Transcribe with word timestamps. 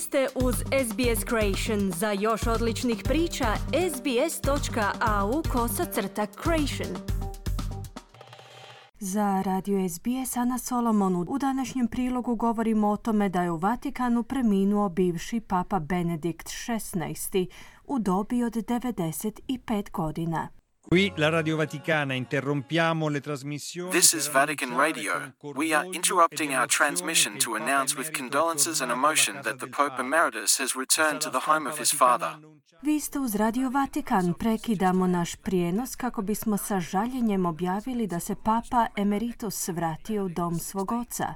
Ste 0.00 0.26
uz 0.34 0.54
SBS 0.54 1.24
Creation. 1.28 1.92
Za 1.92 2.12
još 2.12 2.46
odličnih 2.46 3.02
priča, 3.04 3.46
sbs.au 3.94 5.42
kosacrta 5.52 6.26
creation. 6.42 6.96
Za 8.98 9.42
radio 9.46 9.88
SBS 9.88 10.36
Ana 10.36 10.58
Solomonu 10.58 11.26
u 11.28 11.38
današnjem 11.38 11.88
prilogu 11.88 12.36
govorimo 12.36 12.88
o 12.88 12.96
tome 12.96 13.28
da 13.28 13.42
je 13.42 13.50
u 13.50 13.56
Vatikanu 13.56 14.22
preminuo 14.22 14.88
bivši 14.88 15.40
papa 15.40 15.78
Benedikt 15.78 16.46
XVI 16.46 17.46
u 17.86 17.98
dobi 17.98 18.44
od 18.44 18.52
95 18.52 19.90
godina. 19.90 20.57
Qui 20.88 21.12
la 21.16 21.28
Radio 21.28 21.56
Vaticana 21.56 22.14
interrompiamo 22.14 23.08
le 23.08 23.20
trasmissioni. 23.20 23.90
This 23.90 24.14
is 24.14 24.26
Vatican 24.30 24.74
Radio. 24.74 25.34
We 25.54 25.74
are 25.74 25.86
interrupting 25.92 26.54
our 26.54 26.66
transmission 26.66 27.38
to 27.40 27.56
announce 27.56 27.94
with 27.94 28.10
condolences 28.10 28.80
and 28.80 28.90
emotion 28.90 29.42
that 29.42 29.58
the 29.58 29.66
Pope 29.66 30.00
Emeritus 30.00 30.58
has 30.58 30.74
returned 30.74 31.20
to 31.20 31.30
the 31.30 31.40
home 31.46 31.68
of 31.68 31.78
his 31.78 31.92
father. 31.92 32.38
Vi 32.82 33.00
ste 33.00 33.18
uz 33.18 33.34
Radio 33.34 33.70
Vatikan. 33.70 34.34
Prekidamo 34.34 35.06
naš 35.06 35.36
prijenos 35.36 35.96
kako 35.96 36.22
bismo 36.22 36.56
sa 36.56 36.80
žaljenjem 36.80 37.46
objavili 37.46 38.06
da 38.06 38.20
se 38.20 38.34
Papa 38.34 38.86
Emeritus 38.96 39.68
vratio 39.68 40.24
u 40.24 40.28
dom 40.28 40.58
svog 40.58 40.92
oca. 40.92 41.34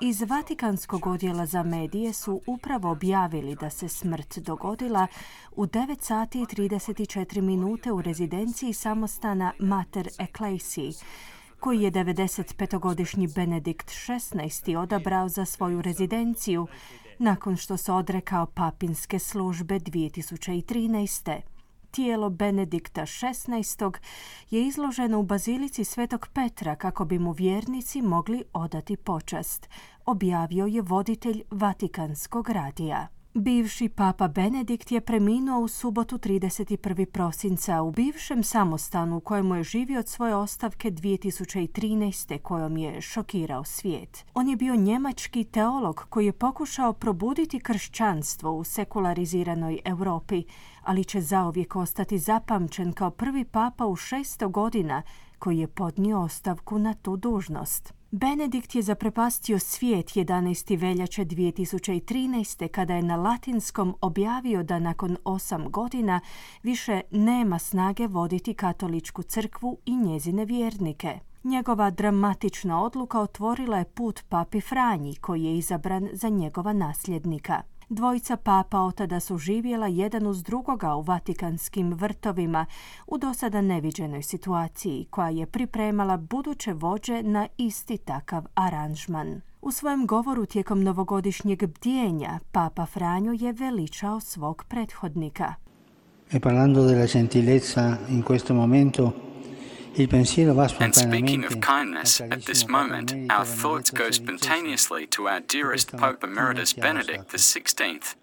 Iz 0.00 0.22
Vatikanskog 0.22 1.06
odjela 1.06 1.46
za 1.46 1.62
medije 1.62 2.12
su 2.12 2.40
upravo 2.46 2.90
objavili 2.90 3.56
da 3.56 3.70
se 3.70 3.88
smrt 3.88 4.38
dogodila 4.38 5.06
u 5.52 5.66
9 5.66 5.96
sati 6.00 6.40
i 6.40 6.44
34 6.44 7.40
minute 7.40 7.92
u 7.92 8.02
rezidenciji 8.02 8.72
samostana 8.72 9.52
Mater 9.58 10.08
Ecclesi, 10.18 10.92
koji 11.60 11.82
je 11.82 11.92
95-godišnji 11.92 13.34
Benedikt 13.34 13.90
XVI. 13.90 14.76
odabrao 14.76 15.28
za 15.28 15.44
svoju 15.44 15.82
rezidenciju 15.82 16.66
nakon 17.18 17.56
što 17.56 17.76
se 17.76 17.92
odrekao 17.92 18.46
papinske 18.46 19.18
službe 19.18 19.78
2013 19.78 21.55
tijelo 21.96 22.30
Benedikta 22.30 23.02
XVI. 23.02 24.00
je 24.50 24.66
izloženo 24.66 25.18
u 25.18 25.22
bazilici 25.22 25.84
Svetog 25.84 26.28
Petra 26.32 26.76
kako 26.76 27.04
bi 27.04 27.18
mu 27.18 27.32
vjernici 27.32 28.02
mogli 28.02 28.44
odati 28.52 28.96
počast, 28.96 29.68
objavio 30.06 30.66
je 30.66 30.82
voditelj 30.82 31.42
Vatikanskog 31.50 32.48
radija. 32.48 33.15
Bivši 33.38 33.88
papa 33.88 34.28
Benedikt 34.28 34.92
je 34.92 35.00
preminuo 35.00 35.60
u 35.60 35.68
subotu 35.68 36.18
31. 36.18 37.04
prosinca 37.04 37.82
u 37.82 37.90
bivšem 37.90 38.42
samostanu 38.42 39.16
u 39.16 39.20
kojemu 39.20 39.54
je 39.54 39.64
živio 39.64 40.00
od 40.00 40.08
svoje 40.08 40.34
ostavke 40.34 40.90
2013. 40.90 42.38
kojom 42.38 42.76
je 42.76 43.00
šokirao 43.00 43.64
svijet. 43.64 44.24
On 44.34 44.48
je 44.48 44.56
bio 44.56 44.76
njemački 44.76 45.44
teolog 45.44 46.06
koji 46.08 46.26
je 46.26 46.32
pokušao 46.32 46.92
probuditi 46.92 47.60
kršćanstvo 47.60 48.52
u 48.52 48.64
sekulariziranoj 48.64 49.80
Europi, 49.84 50.44
ali 50.82 51.04
će 51.04 51.20
zauvijek 51.20 51.76
ostati 51.76 52.18
zapamćen 52.18 52.92
kao 52.92 53.10
prvi 53.10 53.44
papa 53.44 53.86
u 53.86 53.96
šesto 53.96 54.48
godina 54.48 55.02
koji 55.38 55.58
je 55.58 55.68
podnio 55.68 56.20
ostavku 56.20 56.78
na 56.78 56.94
tu 56.94 57.16
dužnost. 57.16 57.95
Benedikt 58.10 58.74
je 58.74 58.82
zaprepastio 58.82 59.58
svijet 59.58 60.06
11. 60.06 60.78
veljače 60.78 61.24
2013. 61.24 62.68
kada 62.68 62.94
je 62.94 63.02
na 63.02 63.16
latinskom 63.16 63.94
objavio 64.00 64.62
da 64.62 64.78
nakon 64.78 65.16
osam 65.24 65.70
godina 65.70 66.20
više 66.62 67.00
nema 67.10 67.58
snage 67.58 68.06
voditi 68.06 68.54
katoličku 68.54 69.22
crkvu 69.22 69.78
i 69.86 69.96
njezine 69.96 70.44
vjernike. 70.44 71.18
Njegova 71.44 71.90
dramatična 71.90 72.82
odluka 72.82 73.20
otvorila 73.20 73.78
je 73.78 73.84
put 73.84 74.20
papi 74.28 74.60
Franji 74.60 75.14
koji 75.14 75.44
je 75.44 75.58
izabran 75.58 76.08
za 76.12 76.28
njegova 76.28 76.72
nasljednika. 76.72 77.62
Dvojica 77.88 78.36
papa 78.36 78.80
otada 78.80 79.20
su 79.20 79.38
živjela 79.38 79.86
jedan 79.86 80.26
uz 80.26 80.42
drugoga 80.42 80.94
u 80.94 81.02
vatikanskim 81.02 81.94
vrtovima 81.94 82.66
u 83.06 83.18
dosada 83.18 83.60
neviđenoj 83.60 84.22
situaciji 84.22 85.06
koja 85.10 85.28
je 85.28 85.46
pripremala 85.46 86.16
buduće 86.16 86.72
vođe 86.72 87.22
na 87.22 87.48
isti 87.58 87.98
takav 87.98 88.44
aranžman. 88.54 89.40
U 89.62 89.70
svojem 89.72 90.06
govoru 90.06 90.46
tijekom 90.46 90.82
novogodišnjeg 90.82 91.66
bdjenja 91.66 92.38
Papa 92.52 92.86
Franjo 92.86 93.32
je 93.32 93.52
veličao 93.52 94.20
svog 94.20 94.64
prethodnika. 94.68 95.54
E 96.32 96.40
parlando 96.40 96.82
della 96.82 97.06
gentilezza 97.06 97.96
in 98.08 98.22
questo 98.22 98.54
momento 98.54 99.25
And 99.98 100.94
speaking 100.94 101.44
of 101.44 101.60
kindness, 101.62 102.20
at 102.20 102.44
this 102.44 102.68
moment, 102.68 103.14
our 103.30 103.46
thoughts 103.46 103.90
go 103.90 104.10
spontaneously 104.10 105.06
to 105.08 105.28
our 105.28 105.40
dearest 105.40 105.96
Pope 105.96 106.22
Emeritus 106.22 106.74
Benedict 106.74 107.28
XVI, 107.30 108.14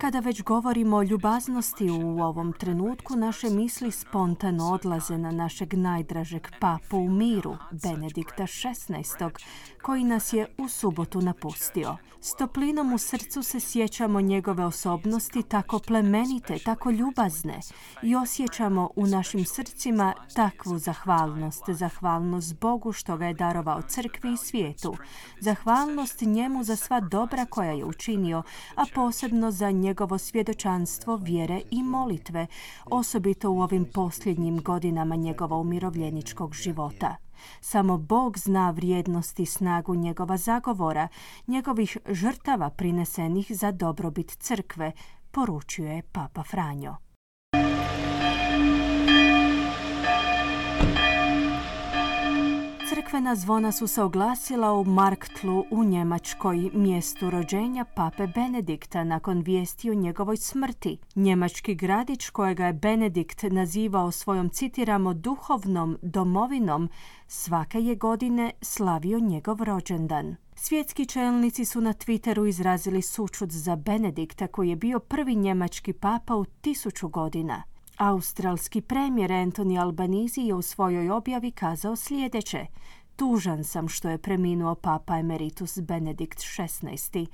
Kada 0.00 0.20
već 0.20 0.42
govorimo 0.42 0.96
o 0.96 1.02
ljubaznosti 1.02 1.90
u 1.90 2.20
ovom 2.20 2.52
trenutku, 2.52 3.16
naše 3.16 3.50
misli 3.50 3.90
spontano 3.90 4.72
odlaze 4.72 5.18
na 5.18 5.30
našeg 5.30 5.74
najdražeg 5.74 6.48
papu 6.60 6.96
u 6.96 7.10
miru, 7.10 7.56
Benedikta 7.70 8.46
XVI, 8.46 9.24
koji 9.82 10.04
nas 10.04 10.32
je 10.32 10.46
u 10.58 10.68
subotu 10.68 11.20
napustio. 11.20 11.96
S 12.20 12.36
toplinom 12.36 12.92
u 12.92 12.98
srcu 12.98 13.42
se 13.42 13.60
sjećamo 13.60 14.20
njegove 14.20 14.64
osobnosti 14.64 15.42
tako 15.42 15.78
plemenite, 15.78 16.58
tako 16.64 16.90
ljubazne 16.90 17.60
i 18.02 18.16
osjećamo 18.16 18.90
u 18.96 19.06
našim 19.06 19.44
srcima 19.44 20.14
takvu 20.34 20.78
zahvalnost, 20.78 21.62
zahvalnost 21.68 22.60
Bogu 22.60 22.92
što 22.92 23.16
ga 23.16 23.26
je 23.26 23.34
darovao 23.34 23.82
crkvi 23.82 24.32
i 24.32 24.36
svijetu, 24.36 24.96
zahvalnost 25.40 26.20
njemu 26.20 26.64
za 26.64 26.76
sva 26.76 27.00
dobra 27.00 27.46
koja 27.46 27.72
je 27.72 27.84
učinio, 27.84 28.42
a 28.74 28.84
posebno 28.94 29.50
za 29.50 29.70
njegovo 29.70 30.18
svjedočanstvo 30.18 31.16
vjere 31.16 31.60
i 31.70 31.82
molitve, 31.82 32.46
osobito 32.84 33.50
u 33.50 33.60
ovim 33.60 33.84
posljednjim 33.94 34.62
godinama 34.62 35.16
njegova 35.16 35.56
umirovljeničkog 35.56 36.54
života. 36.54 37.16
Samo 37.60 37.98
Bog 37.98 38.38
zna 38.38 38.70
vrijednost 38.70 39.40
i 39.40 39.46
snagu 39.46 39.94
njegova 39.94 40.36
zagovora, 40.36 41.08
njegovih 41.46 41.96
žrtava 42.08 42.70
prinesenih 42.70 43.46
za 43.50 43.72
dobrobit 43.72 44.36
crkve, 44.38 44.92
poručuje 45.30 46.02
Papa 46.12 46.42
Franjo. 46.42 47.07
Crkvena 53.18 53.34
zvona 53.34 53.72
su 53.72 53.86
se 53.86 54.02
oglasila 54.02 54.72
u 54.72 54.84
Marktlu 54.84 55.64
u 55.70 55.84
Njemačkoj, 55.84 56.70
mjestu 56.74 57.30
rođenja 57.30 57.84
pape 57.84 58.26
Benedikta 58.26 59.04
nakon 59.04 59.40
vijesti 59.40 59.90
o 59.90 59.94
njegovoj 59.94 60.36
smrti. 60.36 60.98
Njemački 61.14 61.74
gradić 61.74 62.28
kojega 62.30 62.66
je 62.66 62.72
Benedikt 62.72 63.42
nazivao 63.42 64.10
svojom 64.10 64.48
citiramo 64.48 65.14
duhovnom 65.14 65.98
domovinom, 66.02 66.88
svake 67.26 67.80
je 67.80 67.94
godine 67.94 68.50
slavio 68.62 69.18
njegov 69.18 69.62
rođendan. 69.62 70.36
Svjetski 70.54 71.06
čelnici 71.06 71.64
su 71.64 71.80
na 71.80 71.92
Twitteru 71.92 72.48
izrazili 72.48 73.02
sučut 73.02 73.50
za 73.50 73.76
Benedikta 73.76 74.46
koji 74.46 74.68
je 74.68 74.76
bio 74.76 74.98
prvi 74.98 75.36
njemački 75.36 75.92
papa 75.92 76.34
u 76.34 76.44
tisuću 76.44 77.08
godina. 77.08 77.62
Australski 77.98 78.80
premijer 78.80 79.30
Anthony 79.30 79.80
Albanizi 79.80 80.40
je 80.40 80.54
u 80.54 80.62
svojoj 80.62 81.10
objavi 81.10 81.50
kazao 81.50 81.96
sljedeće. 81.96 82.66
Tužan 83.18 83.64
sam 83.64 83.88
što 83.88 84.08
je 84.08 84.18
preminuo 84.18 84.74
papa 84.74 85.18
emeritus 85.18 85.78
Benedikt 85.78 86.38
XVI. 86.38 87.26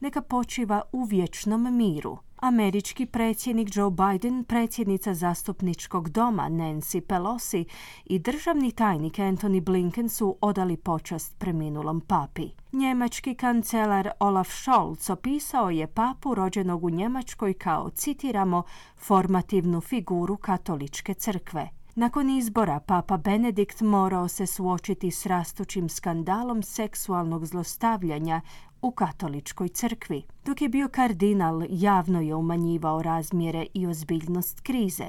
Neka 0.00 0.22
počiva 0.22 0.82
u 0.92 1.04
vječnom 1.04 1.76
miru. 1.76 2.18
Američki 2.36 3.06
predsjednik 3.06 3.76
Joe 3.76 3.90
Biden, 3.90 4.44
predsjednica 4.44 5.14
zastupničkog 5.14 6.08
doma 6.08 6.42
Nancy 6.42 7.00
Pelosi 7.00 7.64
i 8.04 8.18
državni 8.18 8.72
tajnik 8.72 9.14
Anthony 9.18 9.60
Blinken 9.60 10.08
su 10.08 10.36
odali 10.40 10.76
počast 10.76 11.38
preminulom 11.38 12.00
papi. 12.00 12.48
Njemački 12.72 13.34
kancelar 13.34 14.10
Olaf 14.20 14.48
Scholz 14.48 15.10
opisao 15.10 15.70
je 15.70 15.86
papu 15.86 16.34
rođenog 16.34 16.84
u 16.84 16.90
Njemačkoj 16.90 17.54
kao, 17.54 17.90
citiramo, 17.90 18.62
formativnu 18.96 19.80
figuru 19.80 20.36
katoličke 20.36 21.14
crkve. 21.14 21.81
Nakon 21.94 22.30
izbora 22.30 22.80
Papa 22.80 23.16
Benedikt 23.16 23.80
morao 23.80 24.28
se 24.28 24.46
suočiti 24.46 25.10
s 25.10 25.26
rastućim 25.26 25.88
skandalom 25.88 26.62
seksualnog 26.62 27.46
zlostavljanja 27.46 28.40
u 28.82 28.90
katoličkoj 28.90 29.68
crkvi. 29.68 30.22
Dok 30.44 30.62
je 30.62 30.68
bio 30.68 30.88
kardinal, 30.88 31.62
javno 31.68 32.20
je 32.20 32.34
umanjivao 32.34 33.02
razmjere 33.02 33.66
i 33.74 33.86
ozbiljnost 33.86 34.60
krize. 34.60 35.06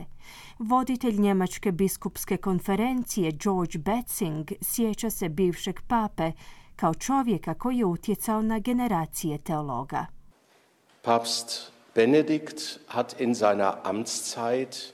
Voditelj 0.60 1.20
Njemačke 1.20 1.72
biskupske 1.72 2.38
konferencije 2.38 3.32
George 3.32 3.78
Betzing 3.78 4.52
sjeća 4.62 5.10
se 5.10 5.30
bivšeg 5.30 5.80
pape 5.88 6.32
kao 6.76 6.94
čovjeka 6.94 7.54
koji 7.54 7.78
je 7.78 7.86
utjecao 7.86 8.42
na 8.42 8.60
generacije 8.60 9.38
teologa. 9.38 10.06
Papst 11.02 11.72
Benedikt 11.96 12.80
hat 12.88 13.22
in 13.22 13.36
seiner 13.36 13.72
Amtszeit 13.84 14.94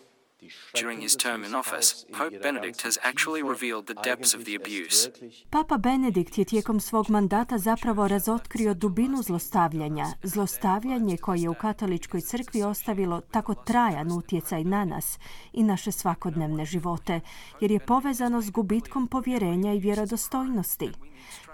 During 0.82 1.02
his 1.02 1.16
term 1.16 1.44
in 1.44 1.56
office, 1.56 2.06
Pope 2.18 2.40
Benedict 2.44 2.82
has 2.82 2.98
actually 3.04 3.42
revealed 3.42 3.86
the 3.86 4.10
depths 4.10 4.36
of 4.36 4.44
the 4.44 4.56
abuse. 4.56 5.10
Papa 5.50 5.78
Benedikt 5.78 6.38
je 6.38 6.46
tijekom 6.46 6.80
svog 6.80 7.10
mandata 7.10 7.58
zapravo 7.58 8.08
razotkrio 8.08 8.74
dubinu 8.74 9.22
zlostavljanja, 9.24 10.06
zlostavljanje 10.24 11.18
koje 11.18 11.42
je 11.42 11.50
u 11.50 11.54
katoličkoj 11.54 12.22
crkvi 12.22 12.64
ostavilo 12.64 13.22
tako 13.22 13.56
trajan 13.56 14.12
utjecaj 14.12 14.64
na 14.64 14.86
nas 14.86 15.20
i 15.54 15.64
naše 15.64 15.92
svakodnevne 15.92 16.66
živote, 16.66 17.20
jer 17.62 17.72
je 17.72 17.80
povezano 17.80 18.42
s 18.42 18.50
gubitkom 18.50 19.08
povjerenja 19.08 19.74
i 19.74 19.80
vjerodostojnosti. 19.80 20.92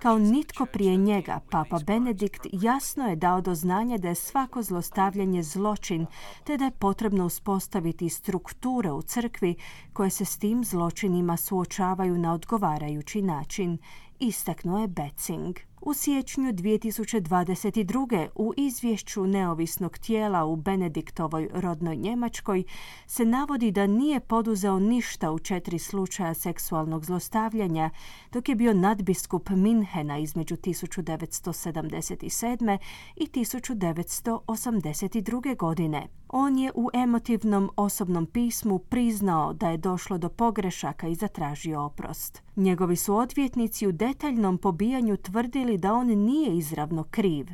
Kao 0.02 0.20
nitko 0.20 0.66
prije 0.66 0.98
njega, 0.98 1.40
Papa 1.50 1.80
Benedikt 1.88 2.48
jasno 2.52 3.08
je 3.08 3.16
dao 3.16 3.42
do 3.42 3.56
znanja 3.56 3.98
da 3.98 4.08
je 4.08 4.16
svako 4.16 4.62
zlostavljanje 4.62 5.44
zločin, 5.44 6.06
te 6.44 6.58
da 6.58 6.66
je 6.66 6.72
potrebno 6.72 7.26
uspostaviti 7.26 8.10
strukture 8.10 8.92
u 8.92 9.02
crkvi 9.02 9.56
koje 9.94 10.10
se 10.10 10.26
s 10.26 10.38
tim 10.38 10.64
zločinima 10.64 11.38
suočavaju 11.38 12.18
na 12.18 12.34
odgovarajući 12.34 13.22
način, 13.22 13.78
istaknuo 14.20 14.80
je 14.80 14.88
Betzing. 14.88 15.56
U 15.86 15.94
siječnju 15.94 16.54
2022. 16.54 18.28
u 18.36 18.54
izvješću 18.58 19.28
neovisnog 19.28 19.98
tijela 19.98 20.46
u 20.46 20.56
Benediktovoj 20.56 21.50
rodnoj 21.54 21.96
Njemačkoj 21.96 22.64
se 23.08 23.26
navodi 23.26 23.72
da 23.72 23.88
nije 23.88 24.20
poduzeo 24.20 24.80
ništa 24.80 25.32
u 25.32 25.40
četiri 25.40 25.80
slučaja 25.80 26.34
seksualnog 26.34 27.06
zlostavljanja, 27.06 27.90
dok 28.32 28.50
je 28.50 28.56
bio 28.56 28.74
nadbiskup 28.74 29.50
Minhena 29.50 30.18
između 30.18 30.56
1977. 30.56 32.78
i 33.16 33.26
1982. 33.26 35.58
godine. 35.58 36.08
On 36.30 36.58
je 36.58 36.72
u 36.76 36.90
emotivnom 36.94 37.72
osobnom 37.76 38.26
pismu 38.26 38.80
priznao 38.80 39.54
da 39.54 39.70
je 39.70 39.78
došlo 39.78 40.18
do 40.18 40.30
pogrešaka 40.30 41.08
i 41.08 41.16
zatražio 41.16 41.82
oprost. 41.82 42.45
Njegovi 42.56 42.96
su 42.96 43.16
odvjetnici 43.16 43.88
u 43.88 43.92
detaljnom 43.92 44.58
pobijanju 44.58 45.18
tvrdili 45.18 45.78
da 45.78 45.94
on 45.94 46.08
nije 46.08 46.58
izravno 46.58 47.04
kriv. 47.04 47.46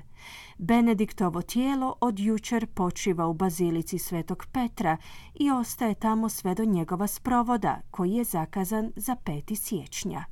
Benediktovo 0.58 1.42
tijelo 1.42 1.96
od 2.02 2.20
jučer 2.20 2.68
počiva 2.68 3.28
u 3.28 3.34
bazilici 3.34 4.00
Svetog 4.00 4.46
Petra 4.52 4.98
i 5.34 5.52
ostaje 5.52 5.96
tamo 5.96 6.30
sve 6.30 6.56
do 6.56 6.66
njegova 6.66 7.08
sprovoda, 7.08 7.82
koji 7.92 8.12
je 8.12 8.24
zakazan 8.24 8.92
za 8.96 9.16
5. 9.26 9.56
siječnja. 9.56 10.24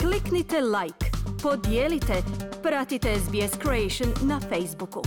Kliknite 0.00 0.60
like, 0.60 1.06
podijelite, 1.42 2.22
pratite 2.62 3.14
SBS 3.18 3.58
Creation 3.62 4.28
na 4.28 4.40
Facebooku. 4.40 5.02